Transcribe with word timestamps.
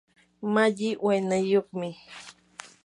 malli 0.53 0.89
waynayuqmi. 1.05 1.89